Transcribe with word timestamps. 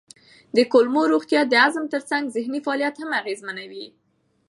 د 0.55 0.59
کولمو 0.71 1.01
روغتیا 1.13 1.41
د 1.47 1.53
هضم 1.63 1.85
ترڅنګ 1.93 2.23
ذهني 2.35 2.59
فعالیت 2.65 2.95
هم 2.97 3.11
اغېزمنوي. 3.21 3.87